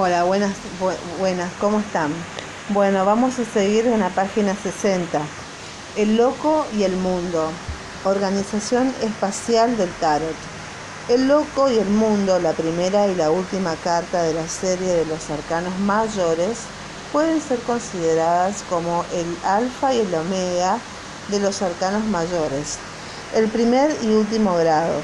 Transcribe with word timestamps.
Hola, 0.00 0.22
buenas, 0.22 0.52
buenas, 1.18 1.50
¿cómo 1.60 1.80
están? 1.80 2.12
Bueno, 2.68 3.04
vamos 3.04 3.36
a 3.40 3.44
seguir 3.44 3.84
en 3.84 3.98
la 3.98 4.10
página 4.10 4.54
60. 4.54 5.20
El 5.96 6.16
loco 6.16 6.64
y 6.72 6.84
el 6.84 6.94
mundo. 6.94 7.50
Organización 8.04 8.94
espacial 9.02 9.76
del 9.76 9.90
tarot. 9.94 10.36
El 11.08 11.26
loco 11.26 11.68
y 11.68 11.78
el 11.78 11.88
mundo, 11.88 12.38
la 12.38 12.52
primera 12.52 13.08
y 13.08 13.16
la 13.16 13.32
última 13.32 13.74
carta 13.82 14.22
de 14.22 14.34
la 14.34 14.46
serie 14.46 14.86
de 14.86 15.04
los 15.04 15.30
arcanos 15.30 15.76
mayores, 15.80 16.58
pueden 17.12 17.40
ser 17.40 17.58
consideradas 17.62 18.62
como 18.70 19.04
el 19.12 19.26
alfa 19.44 19.94
y 19.94 19.98
el 19.98 20.14
omega 20.14 20.78
de 21.26 21.40
los 21.40 21.60
arcanos 21.60 22.04
mayores, 22.04 22.78
el 23.34 23.48
primer 23.48 23.96
y 24.04 24.14
último 24.14 24.54
grado 24.54 25.02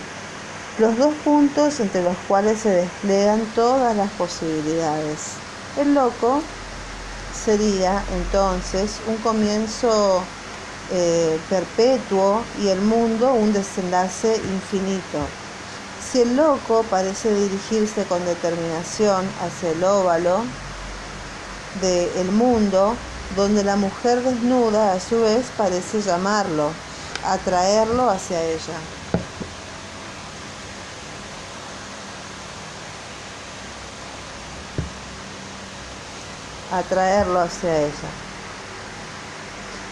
los 0.78 0.98
dos 0.98 1.14
puntos 1.24 1.78
entre 1.78 2.02
los 2.02 2.16
cuales 2.26 2.60
se 2.60 2.70
despliegan 2.70 3.44
todas 3.54 3.96
las 3.96 4.10
posibilidades. 4.12 5.34
El 5.78 5.94
loco 5.94 6.42
sería 7.44 8.02
entonces 8.12 8.98
un 9.06 9.16
comienzo 9.18 10.22
eh, 10.90 11.38
perpetuo 11.48 12.42
y 12.60 12.68
el 12.68 12.80
mundo 12.80 13.32
un 13.34 13.52
desenlace 13.52 14.36
infinito. 14.36 15.18
Si 16.02 16.20
el 16.22 16.36
loco 16.36 16.84
parece 16.90 17.32
dirigirse 17.32 18.04
con 18.04 18.24
determinación 18.24 19.24
hacia 19.42 19.70
el 19.70 19.84
óvalo 19.84 20.42
del 21.80 22.26
mundo, 22.32 22.96
donde 23.36 23.64
la 23.64 23.76
mujer 23.76 24.22
desnuda 24.22 24.92
a 24.92 25.00
su 25.00 25.20
vez 25.20 25.46
parece 25.56 26.02
llamarlo, 26.02 26.70
atraerlo 27.24 28.10
hacia 28.10 28.42
ella. 28.42 29.03
Atraerlo 36.78 37.40
hacia 37.40 37.78
ella. 37.78 38.10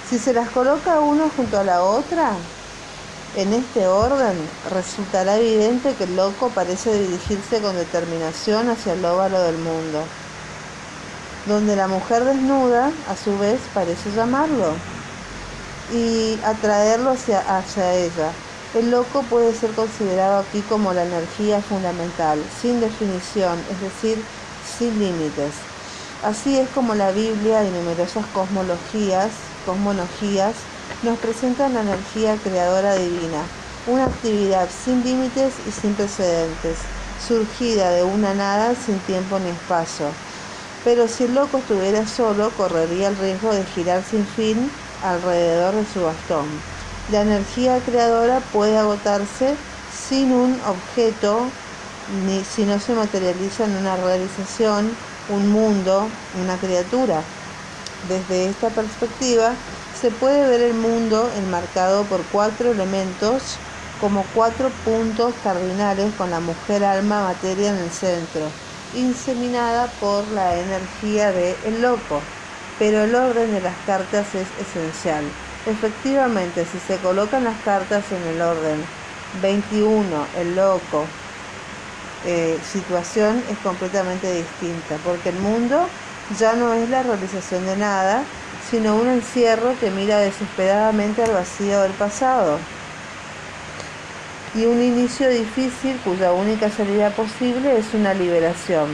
Si 0.09 0.19
se 0.19 0.33
las 0.33 0.51
coloca 0.51 1.01
uno 1.01 1.31
junto 1.37 1.59
a 1.59 1.65
la 1.65 1.83
otra, 1.83 2.33
en 3.35 3.55
este 3.55 3.87
orden, 3.87 4.37
resultará 4.71 5.39
evidente 5.39 5.95
que 5.95 6.05
el 6.05 6.17
loco 6.17 6.51
parece 6.51 6.93
dirigirse 6.99 7.63
con 7.63 7.75
determinación 7.75 8.69
hacia 8.69 8.93
el 8.93 9.05
óvalo 9.05 9.41
del 9.41 9.57
mundo, 9.57 10.05
donde 11.47 11.75
la 11.75 11.89
mujer 11.89 12.25
desnuda, 12.25 12.93
a 13.09 13.17
su 13.17 13.39
vez, 13.39 13.59
parece 13.73 14.11
llamarlo 14.13 14.75
y 15.95 16.39
atraerlo 16.45 17.13
hacia, 17.13 17.41
hacia 17.57 17.95
ella. 17.95 18.33
El 18.75 18.91
loco 18.91 19.23
puede 19.31 19.55
ser 19.55 19.71
considerado 19.73 20.41
aquí 20.41 20.61
como 20.69 20.93
la 20.93 21.05
energía 21.05 21.63
fundamental, 21.63 22.39
sin 22.61 22.81
definición, 22.81 23.59
es 23.71 23.81
decir, 23.81 24.23
sin 24.79 24.99
límites. 24.99 25.72
Así 26.23 26.57
es 26.57 26.69
como 26.69 26.95
la 26.95 27.11
Biblia 27.11 27.65
y 27.65 27.71
numerosas 27.73 28.25
cosmologías, 28.27 29.31
cosmologías 29.67 30.55
nos 31.03 31.19
presentan 31.19 31.75
la 31.75 31.81
energía 31.81 32.37
creadora 32.37 32.95
divina, 32.95 33.43
una 33.89 34.05
actividad 34.05 34.69
sin 34.71 35.03
límites 35.03 35.55
y 35.67 35.73
sin 35.73 35.95
precedentes, 35.95 36.79
surgida 37.27 37.91
de 37.91 38.05
una 38.05 38.35
nada 38.35 38.77
sin 38.77 39.01
tiempo 39.01 39.41
ni 39.41 39.51
espacio. 39.51 40.07
Pero 40.85 41.09
si 41.09 41.25
el 41.25 41.35
loco 41.35 41.59
estuviera 41.59 42.07
solo, 42.07 42.51
correría 42.57 43.09
el 43.09 43.17
riesgo 43.17 43.53
de 43.53 43.65
girar 43.65 44.05
sin 44.09 44.25
fin 44.25 44.71
alrededor 45.03 45.75
de 45.75 45.87
su 45.93 46.03
bastón. 46.05 46.47
La 47.11 47.23
energía 47.23 47.81
creadora 47.81 48.39
puede 48.53 48.79
agotarse 48.79 49.57
sin 49.93 50.33
un 50.33 50.57
objeto, 50.69 51.49
ni 52.25 52.45
si 52.45 52.65
no 52.65 52.79
se 52.79 52.93
materializa 52.93 53.65
en 53.65 53.77
una 53.77 53.97
realización 53.97 54.97
un 55.29 55.49
mundo, 55.49 56.09
una 56.41 56.57
criatura. 56.59 57.23
Desde 58.09 58.49
esta 58.49 58.71
perspectiva 58.71 59.55
se 60.01 60.11
puede 60.11 60.47
ver 60.49 60.61
el 60.63 60.75
mundo 60.75 61.31
enmarcado 61.37 62.05
por 62.07 62.25
cuatro 62.25 62.73
elementos 62.73 63.59
como 64.01 64.27
cuatro 64.35 64.71
puntos 64.85 65.33
cardinales 65.45 66.13
con 66.17 66.31
la 66.31 66.41
mujer 66.41 66.83
alma 66.83 67.23
materia 67.23 67.71
en 67.71 67.77
el 67.77 67.91
centro, 67.91 68.51
inseminada 68.97 69.93
por 70.01 70.27
la 70.33 70.57
energía 70.57 71.31
de 71.31 71.57
el 71.65 71.81
loco. 71.83 72.21
Pero 72.81 73.05
el 73.05 73.15
orden 73.15 73.53
de 73.53 73.61
las 73.61 73.77
cartas 73.87 74.35
es 74.35 74.49
esencial. 74.61 75.25
Efectivamente, 75.67 76.67
si 76.67 76.81
se 76.81 76.99
colocan 76.99 77.45
las 77.45 77.61
cartas 77.61 78.11
en 78.11 78.27
el 78.27 78.43
orden 78.43 78.85
21, 79.41 80.27
el 80.37 80.57
loco, 80.57 81.07
eh, 82.27 82.59
situación 82.71 83.43
es 83.51 83.59
completamente 83.59 84.33
distinta, 84.33 84.97
porque 85.05 85.31
el 85.31 85.37
mundo 85.37 85.89
ya 86.39 86.55
no 86.55 86.73
es 86.73 86.89
la 86.89 87.03
realización 87.03 87.67
de 87.67 87.77
nada, 87.77 88.23
sino 88.71 88.97
un 88.97 89.09
encierro 89.09 89.75
que 89.81 89.91
mira 89.91 90.19
desesperadamente 90.19 91.23
al 91.23 91.33
vacío 91.33 91.83
del 91.83 91.93
pasado 91.93 92.59
y 94.55 94.67
un 94.67 94.83
inicio 94.83 95.31
difícil 95.31 95.97
cuya 96.05 96.33
única 96.33 96.71
salida 96.71 97.11
posible 97.11 97.79
es 97.79 97.95
una 97.95 98.13
liberación. 98.15 98.89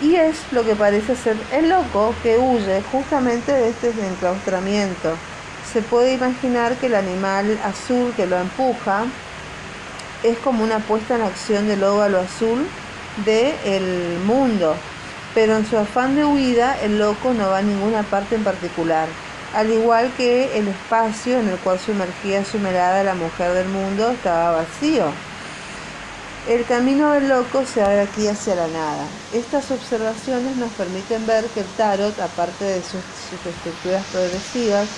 Y 0.00 0.16
es 0.16 0.36
lo 0.50 0.64
que 0.64 0.74
parece 0.74 1.14
ser 1.16 1.36
el 1.52 1.68
loco 1.68 2.14
que 2.22 2.38
huye 2.38 2.82
justamente 2.90 3.52
de 3.52 3.70
este 3.70 3.88
enclaustramiento. 3.88 5.16
Se 5.72 5.80
puede 5.80 6.14
imaginar 6.14 6.76
que 6.76 6.86
el 6.86 6.96
animal 6.96 7.58
azul 7.64 8.12
que 8.16 8.26
lo 8.26 8.36
empuja 8.38 9.04
es 10.22 10.38
como 10.38 10.64
una 10.64 10.78
puesta 10.78 11.16
en 11.16 11.22
acción 11.22 11.68
del 11.68 11.82
óvalo 11.84 12.20
azul 12.20 12.66
del 13.24 14.18
mundo, 14.24 14.74
pero 15.34 15.56
en 15.56 15.66
su 15.66 15.76
afán 15.76 16.16
de 16.16 16.24
huida 16.24 16.76
el 16.82 16.98
loco 16.98 17.32
no 17.32 17.50
va 17.50 17.58
a 17.58 17.62
ninguna 17.62 18.02
parte 18.02 18.36
en 18.36 18.44
particular, 18.44 19.08
al 19.54 19.70
igual 19.70 20.12
que 20.16 20.56
el 20.58 20.68
espacio 20.68 21.38
en 21.38 21.48
el 21.48 21.58
cual 21.58 21.78
sumergía 21.78 22.44
su 22.44 22.58
mirada 22.58 23.04
la 23.04 23.14
mujer 23.14 23.52
del 23.52 23.68
mundo 23.68 24.10
estaba 24.10 24.52
vacío. 24.52 25.06
El 26.48 26.64
camino 26.64 27.12
del 27.12 27.28
loco 27.28 27.64
se 27.64 27.82
abre 27.82 28.00
aquí 28.00 28.26
hacia 28.26 28.56
la 28.56 28.66
nada. 28.66 29.06
Estas 29.32 29.70
observaciones 29.70 30.56
nos 30.56 30.72
permiten 30.72 31.24
ver 31.24 31.44
que 31.46 31.60
el 31.60 31.66
tarot, 31.76 32.18
aparte 32.18 32.64
de 32.64 32.82
sus, 32.82 33.00
sus 33.30 33.46
estructuras 33.46 34.04
progresivas, 34.10 34.88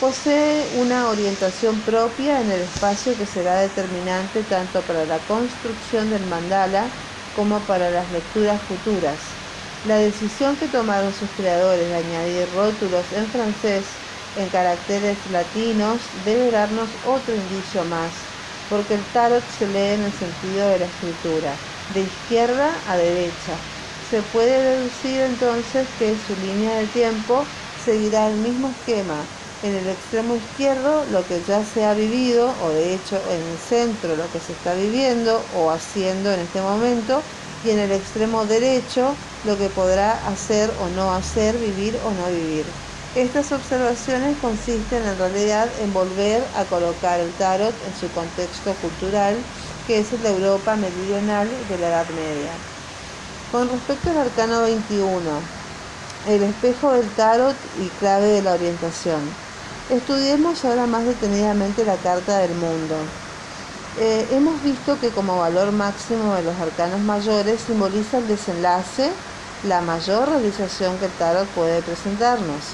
Posee 0.00 0.66
una 0.70 1.08
orientación 1.10 1.84
propia 1.84 2.40
en 2.40 2.50
el 2.50 2.62
espacio 2.62 3.18
que 3.18 3.26
será 3.26 3.56
determinante 3.60 4.44
tanto 4.44 4.86
para 4.86 5.04
la 5.04 5.26
construcción 5.26 6.08
del 6.08 6.24
mandala 6.24 6.96
como 7.32 7.66
para 7.66 7.90
las 7.90 8.10
lecturas 8.10 8.62
futuras. 8.62 9.42
La 9.82 9.98
decisión 9.98 10.56
que 10.56 10.68
tomaron 10.68 11.12
sus 11.12 11.32
creadores 11.34 11.88
de 11.90 11.94
añadir 11.96 12.50
rótulos 12.50 13.12
en 13.12 13.30
francés 13.30 14.00
en 14.34 14.48
caracteres 14.48 15.26
latinos 15.26 16.10
debe 16.24 16.50
darnos 16.50 16.98
otro 17.02 17.36
indicio 17.36 17.84
más, 17.84 18.32
porque 18.68 18.94
el 18.94 19.10
tarot 19.12 19.48
se 19.50 19.66
lee 19.68 19.92
en 19.94 20.02
el 20.04 20.14
sentido 20.14 20.66
de 20.68 20.78
la 20.78 20.86
escritura, 20.86 21.62
de 21.88 22.00
izquierda 22.00 22.82
a 22.86 22.96
derecha. 22.96 23.68
Se 23.98 24.22
puede 24.22 24.62
deducir 24.62 25.20
entonces 25.20 25.92
que 25.92 26.16
su 26.16 26.36
línea 26.36 26.78
de 26.78 26.88
tiempo 26.88 27.52
seguirá 27.74 28.26
el 28.28 28.38
mismo 28.38 28.70
esquema 28.70 29.36
en 29.62 29.74
el 29.74 29.88
extremo 29.88 30.36
izquierdo 30.36 31.04
lo 31.12 31.26
que 31.26 31.42
ya 31.46 31.64
se 31.64 31.84
ha 31.84 31.94
vivido 31.94 32.54
o 32.62 32.70
de 32.70 32.94
hecho 32.94 33.16
en 33.30 33.40
el 33.42 33.58
centro 33.58 34.16
lo 34.16 34.24
que 34.32 34.40
se 34.40 34.52
está 34.52 34.74
viviendo 34.74 35.42
o 35.56 35.70
haciendo 35.70 36.32
en 36.32 36.40
este 36.40 36.60
momento 36.62 37.22
y 37.64 37.70
en 37.70 37.78
el 37.78 37.92
extremo 37.92 38.44
derecho 38.46 39.14
lo 39.44 39.56
que 39.58 39.68
podrá 39.68 40.12
hacer 40.28 40.70
o 40.80 40.88
no 40.88 41.12
hacer, 41.12 41.58
vivir 41.58 41.94
o 42.04 42.10
no 42.10 42.26
vivir. 42.28 42.64
Estas 43.16 43.50
observaciones 43.50 44.36
consisten 44.40 45.02
en 45.04 45.18
realidad 45.18 45.68
en 45.80 45.92
volver 45.92 46.42
a 46.56 46.64
colocar 46.64 47.18
el 47.20 47.32
tarot 47.32 47.74
en 47.86 47.94
su 47.94 48.08
contexto 48.14 48.72
cultural, 48.76 49.34
que 49.86 49.98
es 49.98 50.12
la 50.22 50.28
Europa 50.28 50.76
meridional 50.76 51.48
de 51.68 51.78
la 51.78 51.88
Edad 51.88 52.06
Media. 52.10 52.52
Con 53.50 53.68
respecto 53.68 54.10
al 54.10 54.18
arcano 54.18 54.62
21, 54.62 55.20
el 56.28 56.42
espejo 56.42 56.92
del 56.92 57.08
tarot 57.16 57.56
y 57.80 57.88
clave 57.98 58.28
de 58.28 58.42
la 58.42 58.52
orientación. 58.52 59.49
Estudiemos 59.90 60.64
ahora 60.64 60.86
más 60.86 61.04
detenidamente 61.04 61.84
la 61.84 61.96
Carta 61.96 62.38
del 62.38 62.54
Mundo. 62.54 62.94
Eh, 63.98 64.24
hemos 64.30 64.62
visto 64.62 64.96
que 65.00 65.08
como 65.08 65.40
valor 65.40 65.72
máximo 65.72 66.32
de 66.34 66.44
los 66.44 66.56
arcanos 66.60 67.00
mayores 67.00 67.60
simboliza 67.60 68.18
el 68.18 68.28
desenlace, 68.28 69.10
la 69.64 69.80
mayor 69.80 70.28
realización 70.28 70.96
que 70.98 71.06
el 71.06 71.10
tarot 71.12 71.48
puede 71.48 71.82
presentarnos. 71.82 72.66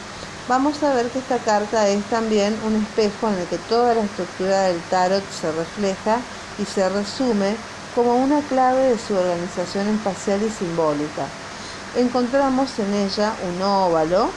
Vamos 0.47 0.83
a 0.83 0.93
ver 0.93 1.09
que 1.09 1.21
esta 1.21 1.39
carta 1.39 1.89
es 1.89 2.05
también 2.05 2.55
un 2.67 2.77
espejo 2.77 3.31
en 3.31 3.39
el 3.39 3.47
que 3.47 3.57
toda 3.57 3.95
la 3.95 4.03
estructura 4.03 4.65
del 4.65 4.81
tarot 4.91 5.25
se 5.31 5.51
refleja 5.53 6.19
y 6.59 6.67
se 6.67 6.87
resume 6.87 7.57
como 7.95 8.15
una 8.17 8.43
clave 8.43 8.91
de 8.91 8.99
su 8.99 9.15
organización 9.15 9.89
espacial 9.89 10.43
y 10.43 10.51
simbólica. 10.51 11.25
Encontramos 11.97 12.79
en 12.79 12.93
ella 12.93 13.33
un 13.49 13.63
óvalo 13.63 14.29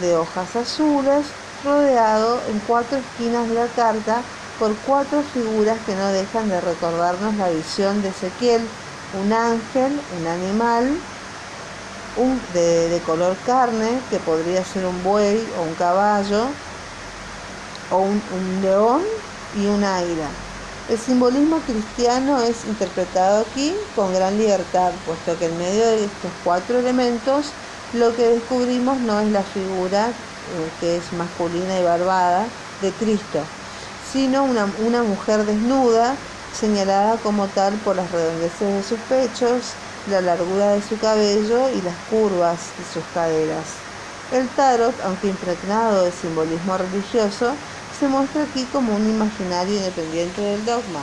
de 0.00 0.14
hojas 0.14 0.54
azules 0.54 1.26
rodeado 1.64 2.40
en 2.48 2.58
cuatro 2.60 2.98
esquinas 2.98 3.48
de 3.48 3.54
la 3.54 3.66
carta 3.68 4.22
por 4.58 4.74
cuatro 4.86 5.22
figuras 5.22 5.78
que 5.86 5.94
no 5.94 6.08
dejan 6.08 6.48
de 6.48 6.60
recordarnos 6.60 7.34
la 7.36 7.48
visión 7.48 8.02
de 8.02 8.10
Ezequiel, 8.10 8.62
un 9.22 9.32
ángel, 9.32 9.98
un 10.18 10.26
animal 10.26 11.00
de, 12.52 13.00
color 13.06 13.36
carne, 13.46 14.00
que 14.10 14.18
podría 14.18 14.64
ser 14.64 14.84
un 14.84 15.02
buey 15.02 15.46
o 15.58 15.62
un 15.62 15.74
caballo, 15.74 16.46
o 17.90 17.98
un, 17.98 18.62
león 18.62 19.02
y 19.56 19.66
un 19.66 19.82
águila. 19.82 20.28
El 20.88 20.98
simbolismo 20.98 21.58
cristiano 21.60 22.42
es 22.42 22.64
interpretado 22.64 23.42
aquí 23.42 23.74
con 23.94 24.12
gran 24.12 24.36
libertad, 24.36 24.92
puesto 25.06 25.38
que 25.38 25.46
en 25.46 25.56
medio 25.56 25.86
de 25.86 26.04
estos 26.04 26.30
cuatro 26.44 26.78
elementos 26.78 27.46
lo 27.92 28.14
que 28.14 28.28
descubrimos 28.28 28.98
no 29.00 29.20
es 29.20 29.28
la 29.28 29.42
figura 29.42 30.12
que 30.80 30.96
es 30.96 31.12
masculina 31.12 31.78
y 31.78 31.82
barbada 31.82 32.46
de 32.82 32.92
Cristo, 32.92 33.40
sino 34.12 34.44
una, 34.44 34.66
una 34.82 35.02
mujer 35.02 35.44
desnuda, 35.44 36.16
señalada 36.52 37.16
como 37.18 37.46
tal 37.48 37.74
por 37.78 37.96
las 37.96 38.10
redondeces 38.10 38.74
de 38.74 38.82
sus 38.82 38.98
pechos, 39.00 39.62
la 40.06 40.20
largura 40.20 40.72
de 40.74 40.82
su 40.82 40.98
cabello 40.98 41.68
y 41.70 41.80
las 41.82 41.96
curvas 42.10 42.72
de 42.78 42.84
sus 42.84 43.04
caderas. 43.14 43.66
El 44.32 44.48
tarot, 44.48 44.94
aunque 45.04 45.28
impregnado 45.28 46.04
de 46.04 46.12
simbolismo 46.12 46.76
religioso, 46.76 47.52
se 47.98 48.08
muestra 48.08 48.44
aquí 48.44 48.64
como 48.66 48.94
un 48.94 49.08
imaginario 49.08 49.76
independiente 49.76 50.40
del 50.40 50.64
dogma. 50.64 51.02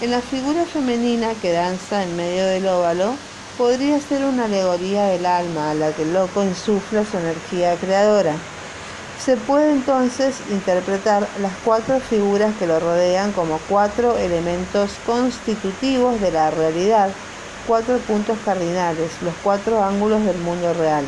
En 0.00 0.10
la 0.10 0.20
figura 0.20 0.66
femenina 0.66 1.34
que 1.34 1.52
danza 1.52 2.02
en 2.02 2.14
medio 2.14 2.46
del 2.46 2.66
óvalo, 2.66 3.18
podría 3.56 4.00
ser 4.00 4.24
una 4.24 4.46
alegoría 4.46 5.04
del 5.04 5.26
alma 5.26 5.70
a 5.70 5.74
la 5.74 5.92
que 5.92 6.02
el 6.02 6.12
loco 6.12 6.42
insufla 6.42 7.04
su 7.04 7.16
energía 7.18 7.76
creadora. 7.76 8.34
Se 9.24 9.36
puede 9.36 9.72
entonces 9.72 10.36
interpretar 10.50 11.26
las 11.40 11.52
cuatro 11.64 12.00
figuras 12.00 12.54
que 12.58 12.66
lo 12.66 12.80
rodean 12.80 13.32
como 13.32 13.58
cuatro 13.68 14.18
elementos 14.18 14.92
constitutivos 15.06 16.20
de 16.20 16.32
la 16.32 16.50
realidad, 16.50 17.10
cuatro 17.66 17.98
puntos 17.98 18.36
cardinales, 18.44 19.10
los 19.22 19.34
cuatro 19.42 19.82
ángulos 19.82 20.24
del 20.24 20.38
mundo 20.38 20.74
real. 20.74 21.04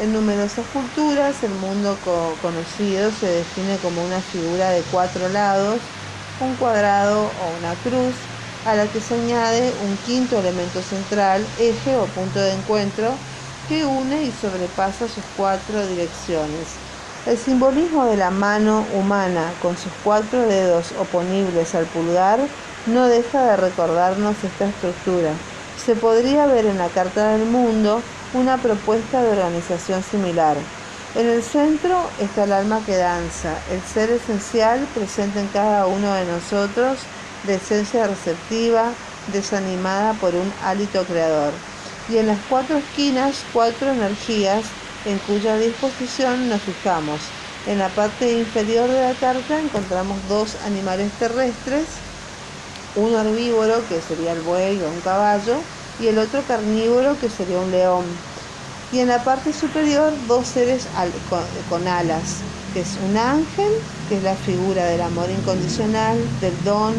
En 0.00 0.12
numerosas 0.12 0.66
culturas 0.72 1.42
el 1.42 1.52
mundo 1.52 1.96
conocido 2.42 3.10
se 3.12 3.26
define 3.26 3.78
como 3.78 4.04
una 4.04 4.20
figura 4.20 4.70
de 4.70 4.82
cuatro 4.90 5.28
lados, 5.28 5.80
un 6.40 6.54
cuadrado 6.56 7.22
o 7.22 7.58
una 7.58 7.74
cruz, 7.76 8.14
a 8.64 8.74
la 8.74 8.86
que 8.86 9.00
se 9.00 9.14
añade 9.14 9.72
un 9.84 9.96
quinto 9.98 10.38
elemento 10.38 10.80
central, 10.82 11.44
eje 11.58 11.96
o 11.96 12.06
punto 12.06 12.38
de 12.38 12.54
encuentro, 12.54 13.12
que 13.68 13.84
une 13.84 14.24
y 14.24 14.32
sobrepasa 14.32 15.08
sus 15.08 15.24
cuatro 15.36 15.86
direcciones. 15.86 16.68
El 17.26 17.38
simbolismo 17.38 18.04
de 18.06 18.16
la 18.16 18.30
mano 18.30 18.84
humana 18.94 19.52
con 19.62 19.76
sus 19.76 19.92
cuatro 20.02 20.46
dedos 20.46 20.92
oponibles 21.00 21.74
al 21.74 21.86
pulgar 21.86 22.38
no 22.86 23.08
deja 23.08 23.42
de 23.44 23.56
recordarnos 23.56 24.36
esta 24.44 24.66
estructura. 24.66 25.30
Se 25.82 25.96
podría 25.96 26.46
ver 26.46 26.66
en 26.66 26.78
la 26.78 26.88
Carta 26.88 27.28
del 27.28 27.46
Mundo 27.46 28.02
una 28.34 28.58
propuesta 28.58 29.22
de 29.22 29.30
organización 29.32 30.02
similar. 30.02 30.56
En 31.14 31.28
el 31.28 31.42
centro 31.42 31.96
está 32.20 32.44
el 32.44 32.52
alma 32.52 32.82
que 32.84 32.96
danza, 32.96 33.54
el 33.70 33.80
ser 33.82 34.10
esencial 34.10 34.86
presente 34.94 35.40
en 35.40 35.46
cada 35.48 35.86
uno 35.86 36.12
de 36.12 36.26
nosotros, 36.26 36.98
de 37.46 37.56
esencia 37.56 38.06
receptiva, 38.06 38.92
desanimada 39.32 40.14
por 40.14 40.34
un 40.34 40.52
hálito 40.64 41.04
creador. 41.04 41.52
Y 42.10 42.18
en 42.18 42.26
las 42.26 42.38
cuatro 42.48 42.76
esquinas, 42.76 43.44
cuatro 43.52 43.90
energías 43.90 44.64
en 45.06 45.18
cuya 45.18 45.56
disposición 45.56 46.48
nos 46.48 46.62
fijamos. 46.62 47.20
En 47.66 47.78
la 47.78 47.88
parte 47.88 48.30
inferior 48.32 48.90
de 48.90 49.02
la 49.02 49.14
carta 49.14 49.58
encontramos 49.58 50.18
dos 50.28 50.56
animales 50.66 51.10
terrestres, 51.18 51.86
uno 52.96 53.20
herbívoro 53.20 53.82
que 53.88 54.00
sería 54.00 54.32
el 54.32 54.40
buey 54.42 54.80
o 54.82 54.88
un 54.88 55.00
caballo, 55.00 55.56
y 56.00 56.08
el 56.08 56.18
otro 56.18 56.42
carnívoro 56.46 57.16
que 57.20 57.30
sería 57.30 57.58
un 57.58 57.70
león. 57.70 58.04
Y 58.92 59.00
en 59.00 59.08
la 59.08 59.24
parte 59.24 59.52
superior 59.52 60.12
dos 60.28 60.46
seres 60.46 60.86
con 61.68 61.88
alas, 61.88 62.40
que 62.72 62.80
es 62.80 62.96
un 63.08 63.16
ángel, 63.16 63.72
que 64.08 64.18
es 64.18 64.22
la 64.22 64.36
figura 64.36 64.84
del 64.86 65.00
amor 65.00 65.30
incondicional, 65.30 66.18
del 66.40 66.64
don, 66.64 66.94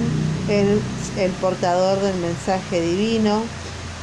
el, 0.50 1.32
portador 1.42 2.00
del 2.00 2.16
mensaje 2.16 2.82
divino, 2.82 3.44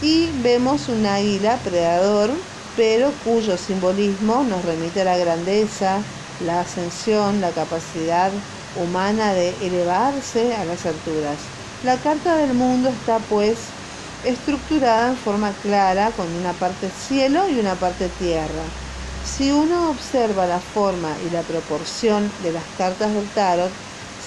y 0.01 0.31
vemos 0.43 0.89
un 0.89 1.07
águila 1.07 1.59
predador, 1.65 2.31
pero 2.77 3.13
cuyo 3.25 3.57
simbolismo 3.57 4.43
nos 4.43 4.65
remite 4.65 5.03
a 5.03 5.05
la 5.05 5.17
grandeza, 5.17 5.99
la 6.45 6.61
ascensión, 6.61 7.41
la 7.41 7.51
capacidad 7.51 8.33
humana 8.77 9.35
de 9.35 9.55
elevarse 9.63 10.55
a 10.55 10.65
las 10.65 10.87
alturas. 10.87 11.37
La 11.85 11.97
carta 11.97 12.37
del 12.37 12.55
mundo 12.55 12.89
está 12.89 13.19
pues 13.19 13.59
estructurada 14.25 15.09
en 15.09 15.17
forma 15.17 15.53
clara 15.63 16.11
con 16.13 16.27
una 16.35 16.53
parte 16.53 16.89
cielo 16.91 17.49
y 17.49 17.59
una 17.59 17.75
parte 17.75 18.09
tierra. 18.09 18.63
Si 19.25 19.53
uno 19.53 19.91
observa 19.91 20.47
la 20.47 20.61
forma 20.61 21.15
y 21.27 21.31
la 21.31 21.43
proporción 21.43 22.31
de 22.43 22.53
las 22.53 22.65
cartas 22.77 23.15
del 23.15 23.29
tarot, 23.31 23.71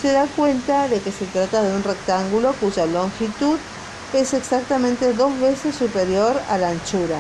se 0.05 0.11
da 0.11 0.27
cuenta 0.27 0.87
de 0.87 1.01
que 1.01 1.11
se 1.11 1.25
trata 1.25 1.63
de 1.63 1.75
un 1.75 1.83
rectángulo 1.83 2.53
cuya 2.61 2.85
longitud 2.85 3.57
es 4.13 4.35
exactamente 4.35 5.13
dos 5.13 5.39
veces 5.39 5.73
superior 5.73 6.39
a 6.47 6.59
la 6.59 6.69
anchura, 6.69 7.17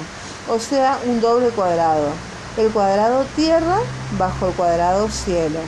o 0.47 0.59
sea, 0.59 0.99
un 1.07 1.19
doble 1.19 1.49
cuadrado. 1.49 2.09
El 2.57 2.69
cuadrado 2.69 3.25
tierra 3.35 3.77
bajo 4.19 4.49
el 4.49 4.53
cuadrado 4.53 5.09
cielo. 5.09 5.61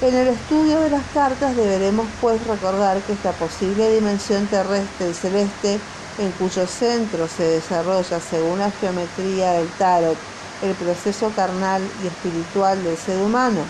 En 0.00 0.14
el 0.14 0.28
estudio 0.28 0.78
de 0.78 0.90
las 0.90 1.02
cartas 1.12 1.56
deberemos 1.56 2.06
pues 2.20 2.46
recordar 2.46 3.00
que 3.00 3.14
esta 3.14 3.32
posible 3.32 3.92
dimensión 3.92 4.46
terrestre 4.46 5.10
y 5.10 5.12
celeste 5.12 5.80
en 6.18 6.30
cuyo 6.38 6.68
centro 6.68 7.26
se 7.26 7.42
desarrolla, 7.42 8.20
según 8.20 8.60
la 8.60 8.70
geometría 8.70 9.54
del 9.54 9.68
tarot, 9.70 10.16
el 10.62 10.76
proceso 10.76 11.32
carnal 11.34 11.82
y 12.04 12.06
espiritual 12.06 12.84
del 12.84 12.96
ser 12.96 13.20
humano. 13.20 13.64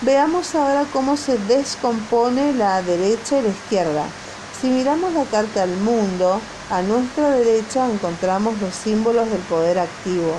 Veamos 0.00 0.54
ahora 0.54 0.84
cómo 0.92 1.16
se 1.16 1.38
descompone 1.38 2.52
la 2.52 2.82
derecha 2.82 3.40
y 3.40 3.42
la 3.42 3.48
izquierda. 3.48 4.04
Si 4.60 4.68
miramos 4.68 5.12
la 5.12 5.24
carta 5.24 5.66
del 5.66 5.76
mundo, 5.76 6.40
a 6.70 6.82
nuestra 6.82 7.30
derecha 7.30 7.84
encontramos 7.90 8.60
los 8.60 8.76
símbolos 8.76 9.28
del 9.28 9.40
poder 9.40 9.80
activo. 9.80 10.36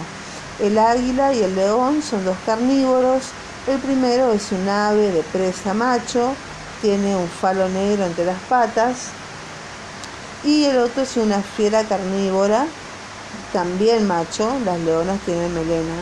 El 0.61 0.77
águila 0.77 1.33
y 1.33 1.44
el 1.44 1.56
león 1.56 2.01
son 2.01 2.23
dos 2.23 2.38
carnívoros. 2.45 3.23
El 3.67 3.79
primero 3.79 4.31
es 4.31 4.50
un 4.53 4.69
ave 4.69 5.11
de 5.11 5.23
presa 5.23 5.73
macho, 5.73 6.35
tiene 6.81 7.17
un 7.17 7.27
falo 7.27 7.67
negro 7.67 8.05
entre 8.05 8.23
las 8.23 8.39
patas, 8.47 9.09
y 10.45 10.63
el 10.65 10.77
otro 10.77 11.03
es 11.03 11.17
una 11.17 11.41
fiera 11.41 11.83
carnívora, 11.83 12.65
también 13.51 14.07
macho, 14.07 14.57
las 14.63 14.79
leonas 14.79 15.19
tienen 15.25 15.53
melena, 15.53 15.95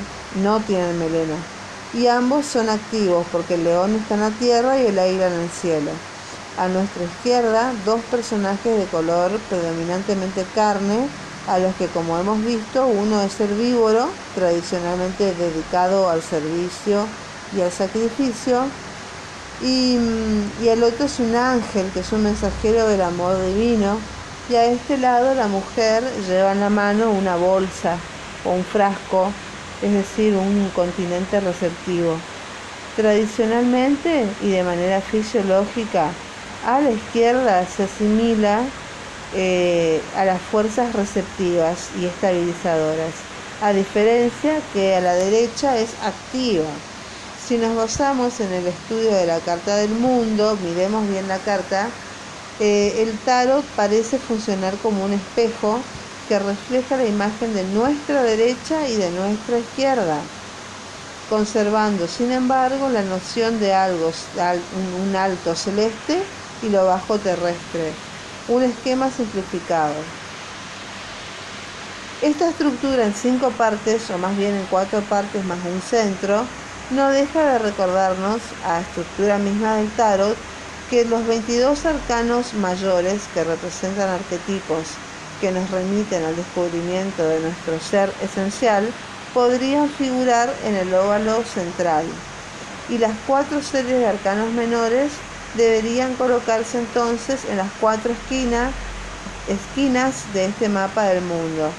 no 0.44 0.60
tienen 0.62 1.00
melena. 1.00 1.57
Y 1.94 2.08
ambos 2.08 2.46
son 2.46 2.70
activos 2.70 3.26
porque 3.32 3.56
el 3.56 3.64
león 3.64 3.96
está 3.96 4.16
en 4.16 4.22
la 4.22 4.32
tierra 4.32 4.80
y 4.80 4.88
el 4.88 5.00
águila 5.00 5.28
en 5.28 5.34
el 5.34 5.50
cielo. 5.50 5.92
A 6.58 6.68
nuestra 6.68 7.04
izquierda, 7.04 7.74
dos 7.86 8.02
personajes 8.12 8.78
de 8.78 8.86
color 8.86 9.40
predominantemente 9.50 10.46
carne, 10.56 11.08
a 11.48 11.60
los 11.60 11.74
que 11.76 11.88
como 11.88 12.18
hemos 12.20 12.44
visto, 12.44 12.88
uno 12.88 13.22
es 13.22 13.40
herbívoro, 13.40 14.10
tradicionalmente 14.36 15.34
dedicado 15.34 16.10
al 16.10 16.22
servicio 16.22 17.06
y 17.56 17.62
al 17.62 17.72
sacrificio, 17.72 18.66
y, 19.62 19.98
y 20.62 20.68
el 20.68 20.84
otro 20.84 21.06
es 21.06 21.20
un 21.20 21.36
ángel, 21.36 21.90
que 21.94 22.02
es 22.02 22.12
un 22.12 22.24
mensajero 22.24 22.88
del 22.88 23.02
amor 23.02 23.42
divino, 23.46 23.98
y 24.50 24.56
a 24.56 24.66
este 24.66 24.98
lado 24.98 25.34
la 25.36 25.48
mujer 25.48 26.04
lleva 26.28 26.52
en 26.52 26.60
la 26.60 26.70
mano 26.70 27.12
una 27.12 27.36
bolsa 27.38 27.98
o 28.46 28.52
un 28.52 28.64
frasco, 28.64 29.32
es 29.82 29.94
decir, 29.94 30.36
un 30.36 30.70
continente 30.76 31.40
receptivo. 31.40 32.18
Tradicionalmente 32.96 34.26
y 34.42 34.50
de 34.50 34.64
manera 34.64 35.02
fisiológica, 35.02 36.12
a 36.66 36.82
la 36.82 36.92
izquierda 36.92 37.66
se 37.68 37.84
asimila 37.84 38.64
eh, 39.36 40.02
a 40.16 40.26
las 40.26 40.42
fuerzas 40.42 40.94
receptivas 40.94 41.90
y 42.02 42.06
estabilizadoras, 42.06 43.14
a 43.62 43.74
diferencia 43.74 44.62
que 44.74 44.96
a 44.96 45.02
la 45.02 45.14
derecha 45.14 45.78
es 45.78 45.90
activa. 46.02 46.70
Si 47.48 47.58
nos 47.58 47.76
basamos 47.76 48.40
en 48.40 48.52
el 48.52 48.68
estudio 48.68 49.14
de 49.14 49.26
la 49.26 49.40
Carta 49.40 49.78
del 49.78 49.92
Mundo, 49.92 50.58
miremos 50.62 51.08
bien 51.08 51.28
la 51.28 51.40
carta, 51.40 51.90
eh, 52.60 53.04
el 53.04 53.20
tarot 53.20 53.64
parece 53.76 54.18
funcionar 54.18 54.78
como 54.78 55.04
un 55.04 55.14
espejo 55.14 55.84
que 56.28 56.40
refleja 56.40 56.98
la 56.98 57.06
imagen 57.06 57.54
de 57.54 57.64
nuestra 57.64 58.22
derecha 58.22 58.88
y 58.88 58.98
de 58.98 59.12
nuestra 59.12 59.60
izquierda, 59.60 60.20
conservando 61.30 62.08
sin 62.08 62.32
embargo 62.32 62.90
la 62.90 63.02
noción 63.02 63.60
de 63.60 63.74
algo, 63.74 64.12
un 65.08 65.16
alto 65.16 65.56
celeste 65.56 66.22
y 66.62 66.70
lo 66.70 66.86
bajo 66.86 67.18
terrestre, 67.20 67.94
un 68.50 68.64
esquema 68.64 69.10
simplificado. 69.10 69.96
Esta 72.22 72.50
estructura 72.50 73.06
en 73.06 73.14
cinco 73.14 73.52
partes, 73.52 74.10
o 74.10 74.18
más 74.18 74.36
bien 74.38 74.56
en 74.56 74.66
cuatro 74.66 75.02
partes 75.02 75.46
más 75.46 75.60
un 75.66 75.82
centro, 75.82 76.46
no 76.90 77.10
deja 77.10 77.54
de 77.54 77.60
recordarnos 77.60 78.42
a 78.66 78.80
estructura 78.82 79.38
misma 79.38 79.76
del 79.76 79.92
tarot 79.92 80.38
que 80.90 81.06
los 81.06 81.26
22 81.28 81.86
arcanos 81.86 82.54
mayores 82.54 83.24
que 83.34 83.44
representan 83.44 84.10
arquetipos 84.10 84.88
que 85.40 85.52
nos 85.52 85.70
remiten 85.72 86.24
al 86.24 86.36
descubrimiento 86.36 87.28
de 87.28 87.40
nuestro 87.40 87.80
ser 87.80 88.14
esencial 88.22 88.90
podrían 89.34 89.90
figurar 89.90 90.54
en 90.66 90.76
el 90.76 90.94
óvalo 90.94 91.44
central 91.44 92.06
y 92.90 92.98
las 92.98 93.14
cuatro 93.26 93.62
series 93.62 94.00
de 94.00 94.08
arcanos 94.08 94.52
menores 94.54 95.12
deberían 95.56 96.14
colocarse 96.16 96.80
entonces 96.80 97.46
en 97.46 97.58
las 97.58 97.70
cuatro 97.80 98.14
esquinas, 98.14 98.72
esquinas 99.48 100.32
de 100.34 100.46
este 100.46 100.70
mapa 100.70 101.04
del 101.04 101.24
mundo. 101.24 101.72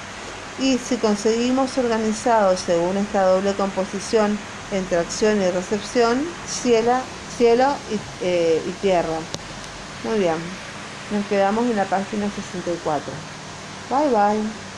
Y 0.59 0.77
si 0.77 0.97
conseguimos 0.97 1.77
organizados 1.77 2.59
según 2.59 2.97
esta 2.97 3.23
doble 3.23 3.53
composición 3.53 4.37
entre 4.71 4.97
acción 4.97 5.41
y 5.41 5.49
recepción, 5.49 6.23
cielo, 6.47 6.93
cielo 7.37 7.67
eh, 8.21 8.61
y 8.67 8.71
tierra. 8.81 9.19
Muy 10.03 10.19
bien, 10.19 10.35
nos 11.11 11.25
quedamos 11.27 11.65
en 11.69 11.77
la 11.77 11.85
página 11.85 12.29
64. 12.29 13.38
Bye 13.89 14.09
bye. 14.13 14.68